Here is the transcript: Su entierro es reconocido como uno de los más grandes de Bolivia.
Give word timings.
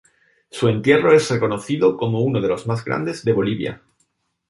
Su 0.49 0.67
entierro 0.67 1.13
es 1.15 1.29
reconocido 1.29 1.95
como 1.95 2.21
uno 2.23 2.41
de 2.41 2.47
los 2.47 2.65
más 2.65 2.83
grandes 2.83 3.23
de 3.23 3.33
Bolivia. 3.33 3.83